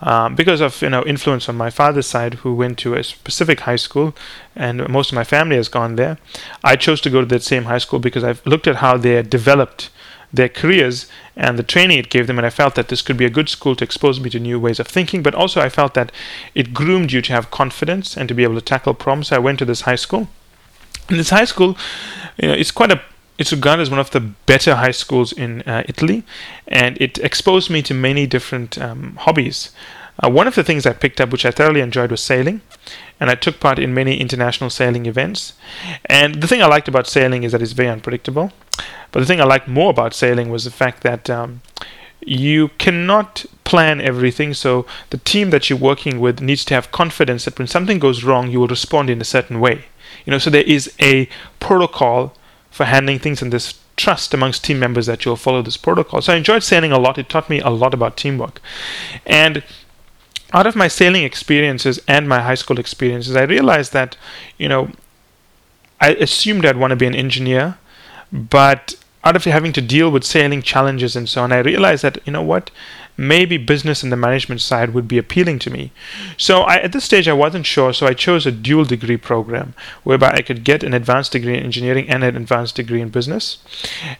Um, 0.00 0.34
because 0.34 0.60
of 0.60 0.82
you 0.82 0.90
know 0.90 1.04
influence 1.04 1.48
on 1.48 1.56
my 1.56 1.70
father's 1.70 2.06
side, 2.06 2.34
who 2.34 2.54
went 2.54 2.78
to 2.78 2.94
a 2.94 3.04
specific 3.04 3.60
high 3.60 3.76
school, 3.76 4.14
and 4.56 4.88
most 4.88 5.12
of 5.12 5.14
my 5.14 5.24
family 5.24 5.56
has 5.56 5.68
gone 5.68 5.96
there. 5.96 6.18
I 6.62 6.76
chose 6.76 7.00
to 7.02 7.10
go 7.10 7.20
to 7.20 7.26
that 7.26 7.42
same 7.42 7.64
high 7.64 7.78
school 7.78 8.00
because 8.00 8.24
I've 8.24 8.44
looked 8.46 8.66
at 8.66 8.76
how 8.76 8.96
they 8.96 9.22
developed 9.22 9.90
their 10.32 10.48
careers 10.48 11.06
and 11.36 11.58
the 11.58 11.62
training 11.62 11.98
it 11.98 12.10
gave 12.10 12.26
them, 12.26 12.38
and 12.38 12.46
I 12.46 12.50
felt 12.50 12.74
that 12.74 12.88
this 12.88 13.02
could 13.02 13.16
be 13.16 13.24
a 13.24 13.30
good 13.30 13.48
school 13.48 13.76
to 13.76 13.84
expose 13.84 14.20
me 14.20 14.30
to 14.30 14.40
new 14.40 14.58
ways 14.58 14.80
of 14.80 14.86
thinking. 14.86 15.22
But 15.22 15.34
also, 15.34 15.60
I 15.60 15.68
felt 15.68 15.94
that 15.94 16.12
it 16.54 16.74
groomed 16.74 17.12
you 17.12 17.22
to 17.22 17.32
have 17.32 17.50
confidence 17.50 18.16
and 18.16 18.28
to 18.28 18.34
be 18.34 18.42
able 18.42 18.54
to 18.54 18.60
tackle 18.60 18.94
problems. 18.94 19.28
So 19.28 19.36
I 19.36 19.40
went 19.40 19.58
to 19.60 19.64
this 19.64 19.82
high 19.82 19.96
school. 19.96 20.28
And 21.08 21.18
this 21.18 21.30
high 21.30 21.44
school, 21.44 21.76
you 22.40 22.48
know, 22.48 22.54
it's 22.54 22.70
quite 22.70 22.92
a 22.92 23.00
it's 23.36 23.52
regarded 23.52 23.82
as 23.82 23.90
one 23.90 23.98
of 23.98 24.10
the 24.12 24.20
better 24.20 24.76
high 24.76 24.92
schools 24.92 25.32
in 25.32 25.62
uh, 25.62 25.82
Italy, 25.88 26.22
and 26.68 26.96
it 27.00 27.18
exposed 27.18 27.68
me 27.68 27.82
to 27.82 27.94
many 27.94 28.26
different 28.26 28.78
um, 28.78 29.16
hobbies. 29.16 29.72
Uh, 30.22 30.30
one 30.30 30.46
of 30.46 30.54
the 30.54 30.64
things 30.64 30.86
I 30.86 30.92
picked 30.92 31.20
up, 31.20 31.30
which 31.30 31.44
I 31.44 31.50
thoroughly 31.50 31.80
enjoyed, 31.80 32.10
was 32.10 32.22
sailing, 32.22 32.60
and 33.18 33.30
I 33.30 33.34
took 33.34 33.60
part 33.60 33.78
in 33.78 33.94
many 33.94 34.20
international 34.20 34.70
sailing 34.70 35.06
events. 35.06 35.54
And 36.06 36.36
the 36.36 36.46
thing 36.46 36.62
I 36.62 36.66
liked 36.66 36.88
about 36.88 37.06
sailing 37.06 37.42
is 37.42 37.52
that 37.52 37.62
it's 37.62 37.72
very 37.72 37.88
unpredictable. 37.88 38.52
But 39.12 39.20
the 39.20 39.26
thing 39.26 39.40
I 39.40 39.44
liked 39.44 39.68
more 39.68 39.90
about 39.90 40.14
sailing 40.14 40.50
was 40.50 40.64
the 40.64 40.70
fact 40.70 41.02
that 41.02 41.30
um, 41.30 41.62
you 42.20 42.68
cannot 42.78 43.44
plan 43.64 44.00
everything. 44.00 44.54
So 44.54 44.86
the 45.10 45.18
team 45.18 45.50
that 45.50 45.68
you're 45.68 45.78
working 45.78 46.20
with 46.20 46.40
needs 46.40 46.64
to 46.66 46.74
have 46.74 46.92
confidence 46.92 47.44
that 47.44 47.58
when 47.58 47.68
something 47.68 47.98
goes 47.98 48.24
wrong, 48.24 48.50
you 48.50 48.60
will 48.60 48.68
respond 48.68 49.10
in 49.10 49.20
a 49.20 49.24
certain 49.24 49.60
way. 49.60 49.86
You 50.24 50.30
know, 50.30 50.38
so 50.38 50.50
there 50.50 50.62
is 50.62 50.92
a 51.00 51.28
protocol 51.60 52.34
for 52.70 52.84
handling 52.84 53.18
things 53.20 53.42
and 53.42 53.52
this 53.52 53.74
trust 53.96 54.34
amongst 54.34 54.64
team 54.64 54.78
members 54.78 55.06
that 55.06 55.24
you'll 55.24 55.36
follow 55.36 55.62
this 55.62 55.76
protocol. 55.76 56.20
So 56.20 56.32
I 56.32 56.36
enjoyed 56.36 56.62
sailing 56.62 56.92
a 56.92 56.98
lot. 56.98 57.18
It 57.18 57.28
taught 57.28 57.48
me 57.48 57.60
a 57.60 57.70
lot 57.70 57.94
about 57.94 58.16
teamwork. 58.16 58.60
And 59.24 59.62
out 60.54 60.66
of 60.68 60.76
my 60.76 60.86
sailing 60.86 61.24
experiences 61.24 62.00
and 62.06 62.28
my 62.28 62.40
high 62.40 62.54
school 62.54 62.78
experiences, 62.78 63.34
I 63.34 63.42
realized 63.42 63.92
that, 63.92 64.16
you 64.56 64.68
know, 64.68 64.90
I 66.00 66.10
assumed 66.14 66.64
I'd 66.64 66.76
want 66.76 66.92
to 66.92 66.96
be 66.96 67.06
an 67.06 67.14
engineer, 67.14 67.76
but 68.32 68.94
out 69.24 69.36
of 69.36 69.44
having 69.44 69.72
to 69.72 69.80
deal 69.82 70.10
with 70.10 70.22
sailing 70.22 70.62
challenges 70.62 71.16
and 71.16 71.28
so 71.28 71.42
on, 71.42 71.52
I 71.52 71.58
realized 71.58 72.04
that, 72.04 72.18
you 72.24 72.32
know 72.32 72.42
what, 72.42 72.70
maybe 73.16 73.56
business 73.56 74.02
and 74.02 74.10
the 74.10 74.16
management 74.16 74.60
side 74.60 74.90
would 74.90 75.06
be 75.06 75.18
appealing 75.18 75.58
to 75.60 75.70
me. 75.70 75.92
So 76.36 76.62
I, 76.62 76.76
at 76.76 76.92
this 76.92 77.04
stage, 77.04 77.28
I 77.28 77.32
wasn't 77.32 77.66
sure, 77.66 77.92
so 77.92 78.06
I 78.06 78.14
chose 78.14 78.46
a 78.46 78.52
dual 78.52 78.84
degree 78.84 79.16
program 79.16 79.74
whereby 80.02 80.32
I 80.32 80.42
could 80.42 80.64
get 80.64 80.82
an 80.82 80.94
advanced 80.94 81.32
degree 81.32 81.56
in 81.56 81.64
engineering 81.64 82.08
and 82.08 82.24
an 82.24 82.36
advanced 82.36 82.76
degree 82.76 83.00
in 83.00 83.10
business. 83.10 83.58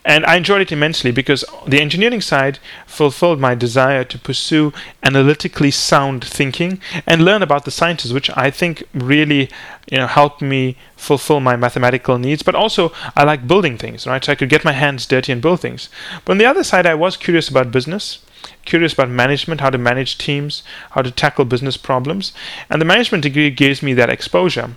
And 0.05 0.25
I 0.27 0.37
enjoyed 0.37 0.61
it 0.61 0.73
immensely 0.73 1.11
because 1.11 1.45
the 1.67 1.81
engineering 1.81 2.21
side 2.21 2.59
fulfilled 2.87 3.41
my 3.41 3.55
desire 3.55 4.05
to 4.05 4.19
pursue 4.19 4.73
analytically 5.03 5.71
sound 5.71 6.25
thinking 6.25 6.81
and 7.07 7.25
learn 7.25 7.43
about 7.43 7.65
the 7.65 7.71
sciences, 7.71 8.13
which 8.13 8.31
I 8.37 8.51
think 8.51 8.85
really 8.95 9.49
you 9.91 9.99
know 9.99 10.07
helped 10.07 10.41
me 10.41 10.77
fulfill 10.97 11.41
my 11.41 11.57
mathematical 11.57 12.19
needs 12.19 12.43
but 12.43 12.55
also 12.55 12.93
i 13.17 13.23
like 13.23 13.47
building 13.47 13.77
things 13.77 14.07
right 14.07 14.25
so 14.25 14.33
i 14.33 14.35
could 14.35 14.49
get 14.49 14.65
my 14.65 14.73
hands 14.73 15.07
dirty 15.07 15.31
and 15.33 15.43
build 15.43 15.61
things 15.61 15.89
but 16.25 16.33
on 16.33 16.39
the 16.39 16.47
other 16.47 16.65
side 16.65 16.87
i 16.87 16.95
was 16.95 17.17
curious 17.17 17.49
about 17.49 17.71
business 17.71 18.19
curious 18.65 18.93
about 18.93 19.11
management, 19.11 19.61
how 19.61 19.71
to 19.71 19.79
manage 19.79 20.19
teams, 20.19 20.63
how 20.93 21.03
to 21.03 21.11
tackle 21.11 21.45
business 21.45 21.77
problems. 21.77 22.33
And 22.71 22.81
the 22.81 22.87
management 22.87 23.23
degree 23.23 23.51
gives 23.51 23.83
me 23.83 23.95
that 23.95 24.11
exposure. 24.11 24.71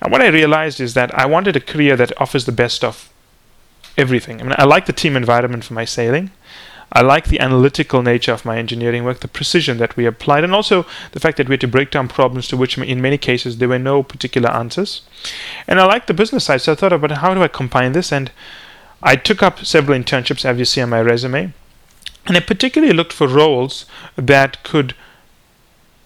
And 0.00 0.12
what 0.12 0.22
I 0.22 0.28
realized 0.28 0.80
is 0.80 0.94
that 0.94 1.16
I 1.18 1.26
wanted 1.26 1.56
a 1.56 1.60
career 1.60 1.96
that 1.96 2.18
offers 2.20 2.44
the 2.44 2.52
best 2.52 2.84
of 2.84 3.10
everything. 3.96 4.40
I 4.40 4.44
mean, 4.44 4.54
I 4.58 4.64
like 4.64 4.86
the 4.86 4.92
team 4.92 5.16
environment 5.16 5.64
for 5.64 5.74
my 5.74 5.84
sailing. 5.84 6.30
I 6.92 7.02
like 7.02 7.26
the 7.26 7.40
analytical 7.40 8.02
nature 8.02 8.32
of 8.32 8.44
my 8.44 8.56
engineering 8.56 9.04
work, 9.04 9.20
the 9.20 9.28
precision 9.28 9.78
that 9.78 9.96
we 9.96 10.06
applied, 10.06 10.44
and 10.44 10.54
also 10.54 10.86
the 11.10 11.18
fact 11.18 11.38
that 11.38 11.48
we 11.48 11.54
had 11.54 11.60
to 11.62 11.68
break 11.68 11.90
down 11.90 12.06
problems 12.06 12.46
to 12.48 12.56
which, 12.56 12.78
in 12.78 13.02
many 13.02 13.18
cases, 13.18 13.58
there 13.58 13.68
were 13.68 13.80
no 13.80 14.04
particular 14.04 14.50
answers. 14.50 15.02
And 15.66 15.80
I 15.80 15.86
like 15.86 16.06
the 16.06 16.14
business 16.14 16.44
side, 16.44 16.60
so 16.60 16.72
I 16.72 16.74
thought 16.76 16.92
about 16.92 17.18
how 17.18 17.34
do 17.34 17.42
I 17.42 17.48
combine 17.48 17.92
this? 17.92 18.12
And 18.12 18.30
I 19.02 19.16
took 19.16 19.42
up 19.42 19.64
several 19.64 19.98
internships, 19.98 20.44
as 20.44 20.56
you 20.56 20.64
see 20.64 20.82
on 20.82 20.90
my 20.90 21.00
resume. 21.00 21.52
And 22.26 22.36
I 22.36 22.40
particularly 22.40 22.94
looked 22.94 23.12
for 23.12 23.28
roles 23.28 23.86
that 24.16 24.62
could 24.62 24.94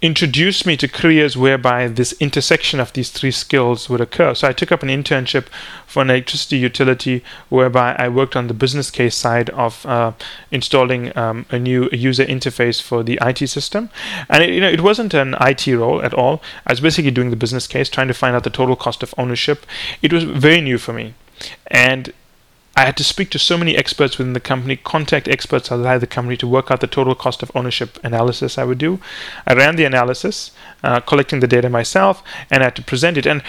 introduce 0.01 0.65
me 0.65 0.77
to 0.77 0.87
careers 0.87 1.37
whereby 1.37 1.89
this 1.89 2.13
intersection 2.21 2.79
of 2.79 2.93
these 2.93 3.11
three 3.11 3.33
skills 3.33 3.91
would 3.91 4.01
occur. 4.01 4.33
So 4.33 4.47
I 4.47 4.53
took 4.53 4.71
up 4.71 4.85
an 4.85 4.89
internship 4.89 5.47
for 5.87 6.03
an 6.03 6.11
electricity 6.11 6.57
utility 6.57 7.25
whereby 7.49 7.97
I 7.99 8.09
worked 8.09 8.37
on 8.37 8.47
the 8.47 8.55
business 8.55 8.91
case 8.93 9.17
side 9.17 9.51
of 9.51 9.85
uh, 9.87 10.13
installing 10.53 11.17
um, 11.19 11.47
a 11.51 11.59
new 11.59 11.89
user 11.91 12.25
interface 12.25 12.81
for 12.81 13.03
the 13.03 13.19
IT 13.21 13.49
system. 13.49 13.91
And 14.29 14.45
it, 14.45 14.51
you 14.51 14.61
know, 14.61 14.71
it 14.71 14.83
wasn't 14.83 15.15
an 15.15 15.35
IT 15.41 15.67
role 15.67 16.01
at 16.03 16.15
all. 16.15 16.43
I 16.65 16.73
was 16.73 16.81
basically 16.81 17.11
doing 17.11 17.31
the 17.31 17.37
business 17.37 17.67
case, 17.67 17.89
trying 17.89 18.09
to 18.09 18.15
find 18.15 18.37
out 18.37 18.45
the 18.45 18.51
total 18.51 18.77
cost 18.77 19.03
of 19.03 19.15
ownership. 19.19 19.67
It 20.01 20.13
was 20.13 20.23
very 20.23 20.61
new 20.61 20.79
for 20.79 20.93
me. 20.93 21.15
And 21.67 22.13
I 22.79 22.85
had 22.85 22.97
to 22.99 23.03
speak 23.03 23.31
to 23.31 23.41
so 23.41 23.59
many 23.59 23.77
experts 23.77 24.19
within 24.19 24.35
the 24.35 24.49
company, 24.53 24.77
contact 24.77 25.27
experts 25.27 25.73
outside 25.73 25.99
the 25.99 26.07
company 26.07 26.37
to 26.37 26.47
work 26.47 26.71
out 26.71 26.81
the 26.81 26.87
total 26.87 27.17
cost 27.17 27.43
of 27.43 27.51
ownership 27.53 27.99
analysis 28.05 28.57
I 28.57 28.63
would 28.63 28.79
do. 28.79 29.01
I 29.49 29.55
ran 29.55 29.75
the 29.75 29.85
analysis, 29.85 30.53
uh, 30.85 31.01
collecting 31.01 31.41
the 31.41 31.49
data 31.49 31.69
myself, 31.69 32.23
and 32.49 32.63
I 32.63 32.67
had 32.67 32.77
to 32.77 32.83
present 32.83 33.17
it. 33.17 33.27
And 33.27 33.43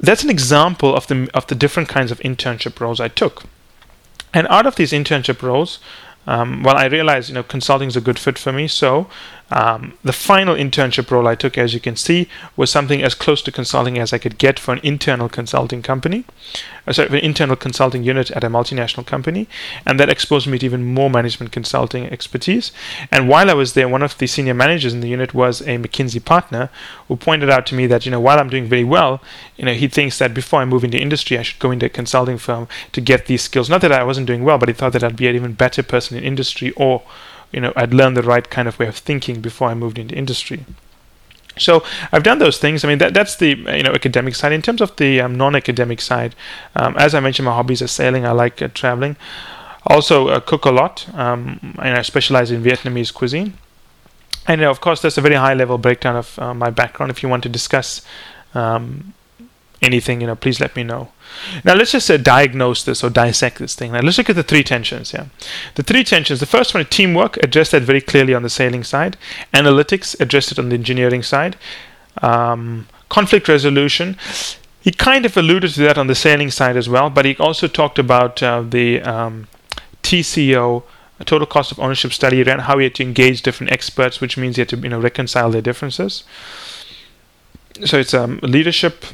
that's 0.00 0.24
an 0.24 0.30
example 0.30 0.96
of 0.96 1.06
the 1.06 1.30
of 1.32 1.46
the 1.46 1.54
different 1.54 1.88
kinds 1.88 2.10
of 2.10 2.18
internship 2.20 2.80
roles 2.80 2.98
I 2.98 3.06
took. 3.06 3.44
And 4.34 4.48
out 4.48 4.66
of 4.66 4.74
these 4.74 4.90
internship 4.90 5.42
roles, 5.42 5.78
um, 6.26 6.64
well, 6.64 6.76
I 6.76 6.86
realized 6.86 7.28
you 7.28 7.36
know 7.36 7.44
consulting 7.44 7.86
is 7.86 7.96
a 7.96 8.00
good 8.00 8.18
fit 8.18 8.36
for 8.36 8.52
me, 8.52 8.66
so 8.66 9.06
Um, 9.50 9.94
the 10.04 10.12
final 10.12 10.54
internship 10.54 11.10
role 11.10 11.26
I 11.26 11.34
took, 11.34 11.58
as 11.58 11.74
you 11.74 11.80
can 11.80 11.96
see, 11.96 12.28
was 12.56 12.70
something 12.70 13.02
as 13.02 13.14
close 13.14 13.42
to 13.42 13.52
consulting 13.52 13.98
as 13.98 14.12
I 14.12 14.18
could 14.18 14.38
get 14.38 14.58
for 14.58 14.72
an 14.72 14.80
internal 14.82 15.28
consulting 15.28 15.82
company, 15.82 16.24
uh, 16.86 16.92
sorry, 16.92 17.08
an 17.08 17.16
internal 17.16 17.56
consulting 17.56 18.04
unit 18.04 18.30
at 18.30 18.44
a 18.44 18.48
multinational 18.48 19.04
company, 19.04 19.48
and 19.84 19.98
that 19.98 20.08
exposed 20.08 20.46
me 20.46 20.58
to 20.58 20.66
even 20.66 20.94
more 20.94 21.10
management 21.10 21.52
consulting 21.52 22.06
expertise. 22.06 22.70
And 23.10 23.28
while 23.28 23.50
I 23.50 23.54
was 23.54 23.74
there, 23.74 23.88
one 23.88 24.02
of 24.02 24.16
the 24.18 24.26
senior 24.26 24.54
managers 24.54 24.92
in 24.92 25.00
the 25.00 25.08
unit 25.08 25.34
was 25.34 25.60
a 25.62 25.78
McKinsey 25.78 26.24
partner 26.24 26.70
who 27.08 27.16
pointed 27.16 27.50
out 27.50 27.66
to 27.66 27.74
me 27.74 27.86
that 27.88 28.04
you 28.04 28.12
know 28.12 28.20
while 28.20 28.38
I'm 28.38 28.50
doing 28.50 28.66
very 28.66 28.84
well, 28.84 29.20
you 29.56 29.64
know 29.64 29.74
he 29.74 29.88
thinks 29.88 30.18
that 30.18 30.32
before 30.32 30.60
I 30.60 30.64
move 30.64 30.84
into 30.84 30.98
industry, 30.98 31.36
I 31.38 31.42
should 31.42 31.58
go 31.58 31.72
into 31.72 31.86
a 31.86 31.90
consulting 31.90 32.38
firm 32.38 32.68
to 32.92 33.00
get 33.00 33.26
these 33.26 33.42
skills. 33.42 33.68
Not 33.68 33.80
that 33.80 33.92
I 33.92 34.04
wasn't 34.04 34.28
doing 34.28 34.44
well, 34.44 34.58
but 34.58 34.68
he 34.68 34.74
thought 34.74 34.92
that 34.92 35.02
I'd 35.02 35.16
be 35.16 35.26
an 35.26 35.34
even 35.34 35.54
better 35.54 35.82
person 35.82 36.16
in 36.16 36.22
industry 36.22 36.70
or 36.72 37.02
you 37.52 37.60
know 37.60 37.72
I'd 37.76 37.94
learned 37.94 38.16
the 38.16 38.22
right 38.22 38.48
kind 38.48 38.68
of 38.68 38.78
way 38.78 38.86
of 38.86 38.96
thinking 38.96 39.40
before 39.40 39.68
I 39.68 39.74
moved 39.74 39.98
into 39.98 40.14
industry. 40.14 40.64
So 41.58 41.82
I've 42.12 42.22
done 42.22 42.38
those 42.38 42.58
things. 42.58 42.84
I 42.84 42.88
mean, 42.88 42.98
that, 42.98 43.12
that's 43.12 43.36
the 43.36 43.48
you 43.48 43.82
know 43.82 43.92
academic 43.92 44.34
side. 44.34 44.52
In 44.52 44.62
terms 44.62 44.80
of 44.80 44.96
the 44.96 45.20
um, 45.20 45.34
non-academic 45.34 46.00
side, 46.00 46.34
um, 46.76 46.96
as 46.96 47.14
I 47.14 47.20
mentioned, 47.20 47.46
my 47.46 47.54
hobbies 47.54 47.82
are 47.82 47.88
sailing. 47.88 48.24
I 48.24 48.32
like 48.32 48.62
uh, 48.62 48.68
traveling. 48.68 49.16
Also, 49.86 50.28
uh, 50.28 50.40
cook 50.40 50.64
a 50.66 50.70
lot, 50.70 51.06
um, 51.14 51.58
and 51.82 51.96
I 51.96 52.02
specialize 52.02 52.50
in 52.50 52.62
Vietnamese 52.62 53.12
cuisine. 53.12 53.54
And 54.46 54.60
know, 54.60 54.70
of 54.70 54.80
course, 54.80 55.00
that's 55.00 55.18
a 55.18 55.20
very 55.20 55.36
high-level 55.36 55.78
breakdown 55.78 56.16
of 56.16 56.38
uh, 56.38 56.54
my 56.54 56.70
background. 56.70 57.10
If 57.10 57.22
you 57.22 57.28
want 57.28 57.42
to 57.44 57.48
discuss 57.48 58.02
um, 58.54 59.14
anything, 59.82 60.20
you 60.20 60.26
know, 60.26 60.36
please 60.36 60.60
let 60.60 60.76
me 60.76 60.82
know. 60.82 61.10
Now 61.64 61.74
let's 61.74 61.92
just 61.92 62.10
uh, 62.10 62.16
diagnose 62.16 62.82
this 62.84 63.02
or 63.04 63.10
dissect 63.10 63.58
this 63.58 63.74
thing. 63.74 63.92
Now 63.92 64.00
let's 64.00 64.18
look 64.18 64.30
at 64.30 64.36
the 64.36 64.42
three 64.42 64.62
tensions. 64.62 65.12
Yeah, 65.12 65.26
the 65.74 65.82
three 65.82 66.04
tensions. 66.04 66.40
The 66.40 66.46
first 66.46 66.74
one, 66.74 66.84
teamwork, 66.86 67.36
addressed 67.38 67.72
that 67.72 67.82
very 67.82 68.00
clearly 68.00 68.34
on 68.34 68.42
the 68.42 68.50
sailing 68.50 68.84
side. 68.84 69.16
Analytics, 69.54 70.18
addressed 70.20 70.52
it 70.52 70.58
on 70.58 70.68
the 70.68 70.74
engineering 70.74 71.22
side. 71.22 71.56
Um, 72.20 72.88
conflict 73.08 73.48
resolution. 73.48 74.16
He 74.80 74.90
kind 74.90 75.26
of 75.26 75.36
alluded 75.36 75.72
to 75.74 75.80
that 75.82 75.98
on 75.98 76.06
the 76.06 76.14
sailing 76.14 76.50
side 76.50 76.76
as 76.76 76.88
well, 76.88 77.10
but 77.10 77.24
he 77.26 77.36
also 77.36 77.68
talked 77.68 77.98
about 77.98 78.42
uh, 78.42 78.62
the 78.62 79.02
um, 79.02 79.46
TCO, 80.02 80.82
total 81.26 81.46
cost 81.46 81.70
of 81.70 81.78
ownership 81.78 82.12
study, 82.12 82.40
and 82.40 82.62
how 82.62 82.78
he 82.78 82.84
had 82.84 82.94
to 82.94 83.02
engage 83.02 83.42
different 83.42 83.72
experts, 83.72 84.20
which 84.20 84.38
means 84.38 84.56
he 84.56 84.60
had 84.60 84.70
to 84.70 84.78
you 84.78 84.88
know 84.88 84.98
reconcile 84.98 85.50
their 85.50 85.60
differences. 85.60 86.24
So 87.84 87.98
it's 87.98 88.14
um, 88.14 88.40
leadership, 88.42 89.04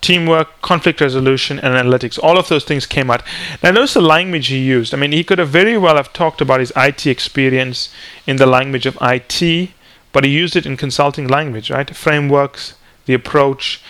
teamwork, 0.00 0.60
conflict 0.62 1.00
resolution, 1.00 1.58
and 1.58 1.74
analytics. 1.74 2.18
All 2.22 2.38
of 2.38 2.48
those 2.48 2.64
things 2.64 2.86
came 2.86 3.10
out. 3.10 3.22
Now 3.62 3.70
notice 3.70 3.94
the 3.94 4.00
language 4.00 4.48
he 4.48 4.58
used. 4.58 4.94
I 4.94 4.96
mean, 4.96 5.12
he 5.12 5.24
could 5.24 5.38
have 5.38 5.48
very 5.48 5.76
well 5.76 5.96
have 5.96 6.12
talked 6.12 6.40
about 6.40 6.60
his 6.60 6.72
IT 6.76 7.06
experience 7.06 7.92
in 8.26 8.36
the 8.36 8.46
language 8.46 8.86
of 8.86 8.98
IT, 9.00 9.70
but 10.12 10.24
he 10.24 10.30
used 10.30 10.56
it 10.56 10.66
in 10.66 10.76
consulting 10.76 11.28
language, 11.28 11.70
right? 11.70 11.94
Frameworks, 11.94 12.74
the 13.06 13.14
approach. 13.14 13.82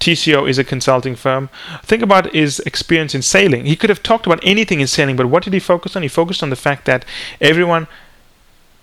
TCO 0.00 0.48
is 0.48 0.58
a 0.58 0.64
consulting 0.64 1.14
firm. 1.14 1.48
Think 1.82 2.02
about 2.02 2.34
his 2.34 2.58
experience 2.60 3.14
in 3.14 3.22
sailing. 3.22 3.64
He 3.64 3.76
could 3.76 3.90
have 3.90 4.02
talked 4.02 4.26
about 4.26 4.40
anything 4.42 4.80
in 4.80 4.86
sailing, 4.86 5.16
but 5.16 5.26
what 5.26 5.44
did 5.44 5.52
he 5.52 5.60
focus 5.60 5.96
on? 5.96 6.02
He 6.02 6.08
focused 6.08 6.42
on 6.42 6.50
the 6.50 6.56
fact 6.56 6.84
that 6.84 7.04
everyone 7.40 7.86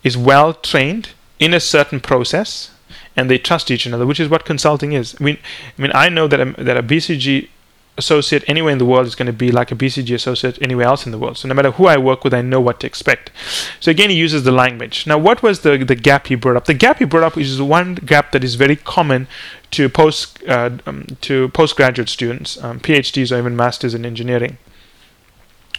is 0.03 0.17
well 0.17 0.53
trained 0.53 1.09
in 1.37 1.53
a 1.53 1.59
certain 1.59 1.99
process 1.99 2.71
and 3.15 3.29
they 3.29 3.37
trust 3.37 3.69
each 3.71 3.85
another, 3.85 4.05
which 4.05 4.19
is 4.19 4.29
what 4.29 4.45
consulting 4.45 4.93
is. 4.93 5.15
I 5.19 5.23
mean, 5.23 5.37
I 5.77 5.81
mean, 5.81 5.91
I 5.93 6.09
know 6.09 6.27
that 6.27 6.39
a, 6.39 6.63
that 6.63 6.77
a 6.77 6.83
BCG 6.83 7.49
associate 7.97 8.43
anywhere 8.47 8.71
in 8.71 8.77
the 8.77 8.85
world 8.85 9.05
is 9.05 9.15
going 9.15 9.27
to 9.27 9.33
be 9.33 9.51
like 9.51 9.71
a 9.71 9.75
BCG 9.75 10.13
associate 10.15 10.57
anywhere 10.61 10.87
else 10.87 11.05
in 11.05 11.11
the 11.11 11.17
world. 11.17 11.37
So 11.37 11.47
no 11.47 11.53
matter 11.53 11.71
who 11.71 11.87
I 11.87 11.97
work 11.97 12.23
with, 12.23 12.33
I 12.33 12.41
know 12.41 12.61
what 12.61 12.79
to 12.79 12.87
expect. 12.87 13.31
So 13.79 13.91
again, 13.91 14.09
he 14.09 14.15
uses 14.15 14.43
the 14.43 14.51
language. 14.51 15.05
Now, 15.05 15.17
what 15.17 15.43
was 15.43 15.61
the 15.61 15.77
the 15.77 15.95
gap 15.95 16.27
he 16.27 16.35
brought 16.35 16.57
up? 16.57 16.65
The 16.65 16.73
gap 16.73 16.99
he 16.99 17.05
brought 17.05 17.23
up 17.23 17.37
is 17.37 17.61
one 17.61 17.95
gap 17.95 18.31
that 18.31 18.43
is 18.43 18.55
very 18.55 18.75
common 18.75 19.27
to 19.71 19.89
post 19.89 20.41
uh, 20.47 20.71
um, 20.85 21.05
to 21.21 21.49
postgraduate 21.49 22.09
students, 22.09 22.61
um, 22.63 22.79
PhDs 22.79 23.31
or 23.31 23.37
even 23.39 23.55
masters 23.55 23.93
in 23.93 24.05
engineering 24.05 24.57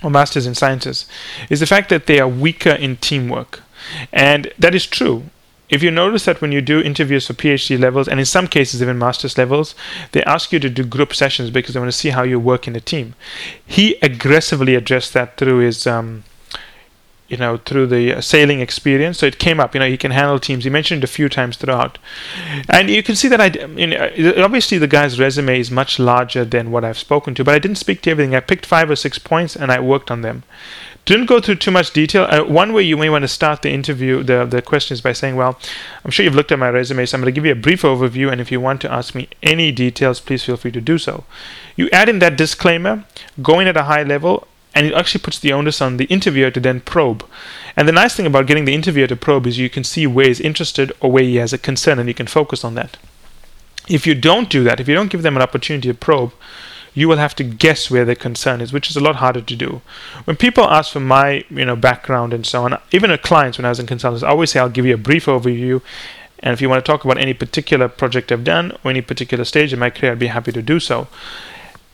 or 0.02 0.10
masters 0.10 0.46
in 0.46 0.54
sciences, 0.54 1.06
is 1.48 1.60
the 1.60 1.66
fact 1.66 1.88
that 1.88 2.06
they 2.06 2.18
are 2.18 2.28
weaker 2.28 2.70
in 2.70 2.96
teamwork, 2.96 3.62
and 4.12 4.52
that 4.58 4.74
is 4.74 4.84
true 4.84 5.24
if 5.72 5.82
you 5.82 5.90
notice 5.90 6.26
that 6.26 6.42
when 6.42 6.52
you 6.52 6.60
do 6.60 6.82
interviews 6.82 7.26
for 7.26 7.32
PhD 7.32 7.80
levels, 7.80 8.06
and 8.06 8.20
in 8.20 8.26
some 8.26 8.46
cases 8.46 8.82
even 8.82 8.98
master's 8.98 9.38
levels, 9.38 9.74
they 10.12 10.22
ask 10.24 10.52
you 10.52 10.60
to 10.60 10.68
do 10.68 10.84
group 10.84 11.14
sessions 11.14 11.50
because 11.50 11.72
they 11.72 11.80
want 11.80 11.90
to 11.90 11.96
see 11.96 12.10
how 12.10 12.22
you 12.22 12.38
work 12.38 12.68
in 12.68 12.76
a 12.76 12.80
team. 12.80 13.14
He 13.66 13.96
aggressively 14.02 14.74
addressed 14.74 15.14
that 15.14 15.38
through 15.38 15.60
his, 15.60 15.86
um, 15.86 16.24
you 17.26 17.38
know, 17.38 17.56
through 17.56 17.86
the 17.86 18.20
sailing 18.20 18.60
experience. 18.60 19.18
So 19.18 19.24
it 19.24 19.38
came 19.38 19.58
up. 19.60 19.72
You 19.72 19.80
know, 19.80 19.88
he 19.88 19.96
can 19.96 20.10
handle 20.10 20.38
teams. 20.38 20.64
He 20.64 20.70
mentioned 20.70 21.02
it 21.02 21.08
a 21.08 21.12
few 21.12 21.30
times 21.30 21.56
throughout, 21.56 21.96
and 22.68 22.90
you 22.90 23.02
can 23.02 23.16
see 23.16 23.28
that 23.28 23.40
I, 23.40 23.48
know, 23.48 24.44
obviously 24.44 24.76
the 24.76 24.86
guy's 24.86 25.18
resume 25.18 25.58
is 25.58 25.70
much 25.70 25.98
larger 25.98 26.44
than 26.44 26.70
what 26.70 26.84
I've 26.84 26.98
spoken 26.98 27.34
to, 27.36 27.44
but 27.44 27.54
I 27.54 27.58
didn't 27.58 27.78
speak 27.78 28.02
to 28.02 28.10
everything. 28.10 28.34
I 28.34 28.40
picked 28.40 28.66
five 28.66 28.90
or 28.90 28.96
six 28.96 29.18
points 29.18 29.56
and 29.56 29.72
I 29.72 29.80
worked 29.80 30.10
on 30.10 30.20
them 30.20 30.42
didn't 31.04 31.26
go 31.26 31.40
through 31.40 31.56
too 31.56 31.70
much 31.70 31.92
detail. 31.92 32.26
Uh, 32.30 32.44
one 32.44 32.72
way 32.72 32.82
you 32.82 32.96
may 32.96 33.08
want 33.08 33.22
to 33.22 33.28
start 33.28 33.62
the 33.62 33.70
interview, 33.70 34.22
the, 34.22 34.44
the 34.44 34.62
question 34.62 34.94
is 34.94 35.00
by 35.00 35.12
saying, 35.12 35.36
Well, 35.36 35.58
I'm 36.04 36.10
sure 36.10 36.24
you've 36.24 36.34
looked 36.34 36.52
at 36.52 36.58
my 36.58 36.68
resume, 36.68 37.04
so 37.06 37.16
I'm 37.16 37.22
going 37.22 37.32
to 37.32 37.34
give 37.34 37.44
you 37.44 37.52
a 37.52 37.56
brief 37.56 37.82
overview, 37.82 38.30
and 38.30 38.40
if 38.40 38.52
you 38.52 38.60
want 38.60 38.80
to 38.82 38.92
ask 38.92 39.14
me 39.14 39.28
any 39.42 39.72
details, 39.72 40.20
please 40.20 40.44
feel 40.44 40.56
free 40.56 40.70
to 40.72 40.80
do 40.80 40.98
so. 40.98 41.24
You 41.76 41.88
add 41.90 42.08
in 42.08 42.20
that 42.20 42.36
disclaimer, 42.36 43.04
go 43.42 43.58
in 43.58 43.66
at 43.66 43.76
a 43.76 43.84
high 43.84 44.04
level, 44.04 44.46
and 44.74 44.86
it 44.86 44.94
actually 44.94 45.20
puts 45.20 45.38
the 45.38 45.52
onus 45.52 45.80
on 45.80 45.96
the 45.96 46.04
interviewer 46.04 46.50
to 46.50 46.60
then 46.60 46.80
probe. 46.80 47.26
And 47.76 47.88
the 47.88 47.92
nice 47.92 48.14
thing 48.14 48.26
about 48.26 48.46
getting 48.46 48.64
the 48.64 48.74
interviewer 48.74 49.06
to 49.06 49.16
probe 49.16 49.46
is 49.46 49.58
you 49.58 49.70
can 49.70 49.84
see 49.84 50.06
where 50.06 50.28
he's 50.28 50.40
interested 50.40 50.92
or 51.00 51.10
where 51.10 51.24
he 51.24 51.36
has 51.36 51.52
a 51.52 51.58
concern, 51.58 51.98
and 51.98 52.08
you 52.08 52.14
can 52.14 52.26
focus 52.26 52.64
on 52.64 52.74
that. 52.74 52.96
If 53.88 54.06
you 54.06 54.14
don't 54.14 54.48
do 54.48 54.62
that, 54.64 54.78
if 54.78 54.88
you 54.88 54.94
don't 54.94 55.10
give 55.10 55.22
them 55.22 55.36
an 55.36 55.42
opportunity 55.42 55.88
to 55.88 55.94
probe, 55.94 56.32
you 56.94 57.08
will 57.08 57.16
have 57.16 57.34
to 57.36 57.44
guess 57.44 57.90
where 57.90 58.04
their 58.04 58.14
concern 58.14 58.60
is, 58.60 58.72
which 58.72 58.90
is 58.90 58.96
a 58.96 59.00
lot 59.00 59.16
harder 59.16 59.40
to 59.40 59.56
do. 59.56 59.80
When 60.24 60.36
people 60.36 60.64
ask 60.64 60.92
for 60.92 61.00
my, 61.00 61.44
you 61.50 61.64
know, 61.64 61.76
background 61.76 62.34
and 62.34 62.46
so 62.46 62.64
on, 62.64 62.78
even 62.90 63.10
at 63.10 63.22
clients 63.22 63.58
when 63.58 63.64
I 63.64 63.70
was 63.70 63.80
in 63.80 63.86
consultants, 63.86 64.22
I 64.22 64.28
always 64.28 64.50
say 64.50 64.60
I'll 64.60 64.68
give 64.68 64.86
you 64.86 64.94
a 64.94 64.98
brief 64.98 65.26
overview, 65.26 65.80
and 66.40 66.52
if 66.52 66.60
you 66.60 66.68
want 66.68 66.84
to 66.84 66.90
talk 66.90 67.04
about 67.04 67.18
any 67.18 67.34
particular 67.34 67.88
project 67.88 68.32
I've 68.32 68.44
done 68.44 68.72
or 68.84 68.90
any 68.90 69.00
particular 69.00 69.44
stage 69.44 69.72
in 69.72 69.78
my 69.78 69.90
career, 69.90 70.12
I'd 70.12 70.18
be 70.18 70.26
happy 70.26 70.52
to 70.52 70.62
do 70.62 70.80
so. 70.80 71.08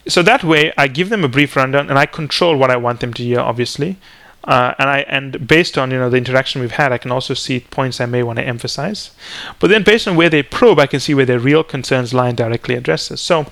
So 0.06 0.22
that 0.22 0.42
way, 0.42 0.72
I 0.76 0.88
give 0.88 1.10
them 1.10 1.22
a 1.22 1.28
brief 1.28 1.54
rundown, 1.54 1.90
and 1.90 1.98
I 1.98 2.06
control 2.06 2.56
what 2.56 2.70
I 2.70 2.76
want 2.76 3.00
them 3.00 3.12
to 3.14 3.22
hear, 3.22 3.40
obviously. 3.40 3.98
Uh, 4.44 4.72
and 4.78 4.88
I 4.88 5.00
and 5.00 5.46
based 5.46 5.76
on 5.76 5.90
you 5.90 5.98
know 5.98 6.08
the 6.08 6.16
interaction 6.16 6.62
we've 6.62 6.72
had, 6.72 6.90
I 6.90 6.98
can 6.98 7.10
also 7.10 7.34
see 7.34 7.60
points 7.60 8.00
I 8.00 8.06
may 8.06 8.22
want 8.22 8.38
to 8.38 8.44
emphasize. 8.44 9.10
But 9.58 9.68
then 9.68 9.82
based 9.82 10.08
on 10.08 10.16
where 10.16 10.30
they 10.30 10.42
probe, 10.42 10.78
I 10.78 10.86
can 10.86 11.00
see 11.00 11.12
where 11.12 11.26
their 11.26 11.38
real 11.38 11.62
concerns 11.62 12.14
lie 12.14 12.28
and 12.28 12.36
directly 12.36 12.74
address 12.74 13.08
this. 13.08 13.20
So 13.20 13.46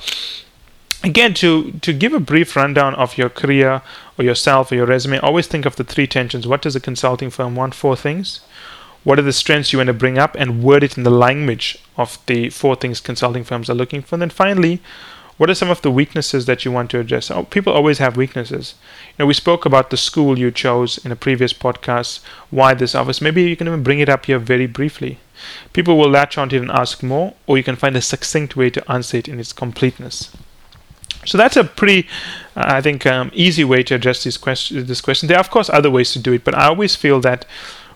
again 1.04 1.34
to 1.34 1.72
to 1.82 1.92
give 1.92 2.12
a 2.12 2.20
brief 2.20 2.56
rundown 2.56 2.94
of 2.94 3.18
your 3.18 3.28
career 3.28 3.82
or 4.18 4.24
yourself 4.24 4.72
or 4.72 4.76
your 4.76 4.86
resume 4.86 5.18
always 5.18 5.46
think 5.46 5.66
of 5.66 5.76
the 5.76 5.84
three 5.84 6.06
tensions. 6.06 6.46
What 6.46 6.62
does 6.62 6.76
a 6.76 6.80
consulting 6.80 7.30
firm 7.30 7.54
want? 7.54 7.74
Four 7.74 7.96
things. 7.96 8.40
What 9.04 9.18
are 9.18 9.22
the 9.22 9.32
strengths 9.32 9.72
you 9.72 9.78
want 9.78 9.86
to 9.86 9.94
bring 9.94 10.18
up 10.18 10.34
and 10.34 10.64
word 10.64 10.82
it 10.82 10.96
in 10.96 11.04
the 11.04 11.10
language 11.10 11.78
of 11.96 12.18
the 12.26 12.50
four 12.50 12.74
things 12.74 13.00
consulting 13.00 13.44
firms 13.44 13.70
are 13.70 13.74
looking 13.74 14.02
for. 14.02 14.16
And 14.16 14.22
then 14.22 14.30
finally 14.30 14.80
what 15.36 15.50
are 15.50 15.54
some 15.54 15.68
of 15.68 15.82
the 15.82 15.90
weaknesses 15.90 16.46
that 16.46 16.64
you 16.64 16.72
want 16.72 16.90
to 16.90 16.98
address? 16.98 17.30
Oh, 17.30 17.44
people 17.44 17.72
always 17.72 17.98
have 17.98 18.16
weaknesses. 18.16 18.74
You 19.10 19.22
know 19.22 19.26
we 19.26 19.34
spoke 19.34 19.66
about 19.66 19.90
the 19.90 19.96
school 19.98 20.38
you 20.38 20.50
chose 20.50 20.96
in 21.04 21.12
a 21.12 21.16
previous 21.16 21.52
podcast 21.52 22.20
why 22.50 22.72
this 22.72 22.94
office. 22.94 23.20
Maybe 23.20 23.42
you 23.42 23.54
can 23.54 23.68
even 23.68 23.82
bring 23.82 24.00
it 24.00 24.08
up 24.08 24.26
here 24.26 24.38
very 24.38 24.66
briefly. 24.66 25.18
People 25.74 25.98
will 25.98 26.08
latch 26.08 26.38
onto 26.38 26.56
it 26.56 26.62
and 26.62 26.70
ask 26.70 27.02
more 27.02 27.34
or 27.46 27.58
you 27.58 27.64
can 27.64 27.76
find 27.76 27.96
a 27.96 28.00
succinct 28.00 28.56
way 28.56 28.70
to 28.70 28.90
answer 28.90 29.18
it 29.18 29.28
in 29.28 29.38
its 29.38 29.52
completeness 29.52 30.34
so 31.26 31.37
that's 31.37 31.56
a 31.56 31.64
pretty, 31.64 32.09
I 32.54 32.80
think, 32.80 33.04
um, 33.06 33.30
easy 33.35 33.64
way 33.64 33.83
to 33.85 33.95
address 33.95 34.25
this 34.25 34.37
question. 34.37 34.87
This 34.87 35.00
question. 35.00 35.28
There 35.28 35.37
are 35.37 35.40
of 35.40 35.50
course 35.50 35.68
other 35.71 35.90
ways 35.90 36.12
to 36.12 36.18
do 36.18 36.33
it, 36.33 36.45
but 36.45 36.54
I 36.54 36.66
always 36.66 36.97
feel 36.97 37.21
that 37.21 37.45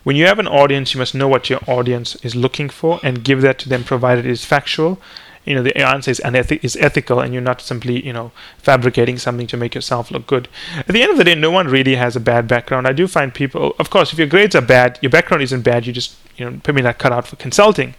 when 0.03 0.17
you 0.17 0.27
have 0.27 0.39
an 0.39 0.49
audience, 0.49 0.95
you 0.95 0.99
must 0.99 1.15
know 1.15 1.29
what 1.29 1.51
your 1.51 1.61
audience 1.67 2.17
is 2.17 2.35
looking 2.35 2.71
for 2.71 3.01
and 3.03 3.23
give 3.23 3.43
that 3.43 3.59
to 3.61 3.69
them, 3.69 3.85
provided 3.85 4.25
it 4.25 4.31
is 4.31 4.45
factual. 4.45 4.99
You 5.45 5.55
know, 5.55 5.63
the 5.63 5.77
answer 5.77 6.11
is, 6.11 6.21
is 6.21 6.77
ethical, 6.77 7.21
and 7.21 7.33
you're 7.33 7.43
not 7.43 7.63
simply, 7.63 8.05
you 8.05 8.13
know, 8.13 8.31
fabricating 8.59 9.19
something 9.19 9.47
to 9.49 9.57
make 9.57 9.75
yourself 9.75 10.11
look 10.11 10.27
good. 10.27 10.49
At 10.77 10.89
the 10.89 11.03
end 11.03 11.11
of 11.11 11.17
the 11.17 11.25
day, 11.25 11.35
no 11.35 11.51
one 11.51 11.67
really 11.67 11.95
has 11.95 12.15
a 12.15 12.21
bad 12.21 12.47
background. 12.47 12.87
I 12.87 12.93
do 12.93 13.07
find 13.07 13.33
people, 13.33 13.75
of 13.79 13.89
course, 13.91 14.13
if 14.13 14.19
your 14.19 14.29
grades 14.29 14.55
are 14.55 14.61
bad, 14.63 14.99
your 15.01 15.11
background 15.11 15.43
isn't 15.43 15.63
bad. 15.63 15.87
You 15.87 15.93
just, 15.93 16.15
you 16.37 16.45
know, 16.45 16.61
maybe 16.67 16.83
not 16.83 16.99
cut 16.99 17.13
out 17.13 17.27
for 17.27 17.37
consulting. 17.37 17.95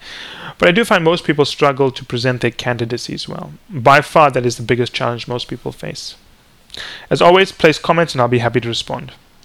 But 0.62 0.70
I 0.70 0.74
do 0.74 0.86
find 0.86 1.03
most 1.03 1.24
people 1.24 1.46
struggle 1.46 1.89
to 1.89 2.06
present 2.06 2.41
their 2.41 2.51
candidacies 2.51 3.27
well. 3.27 3.53
By 3.68 4.01
far, 4.01 4.30
that 4.30 4.46
is 4.46 4.58
the 4.58 4.63
biggest 4.63 4.94
challenge 4.94 5.27
most 5.27 5.48
people 5.48 5.72
face. 5.72 6.15
As 7.10 7.20
always, 7.20 7.51
place 7.51 7.80
comments 7.80 8.13
and 8.13 8.22
I'll 8.22 8.27
be 8.27 8.38
happy 8.38 8.62
to 8.62 8.68
respond. 8.68 9.12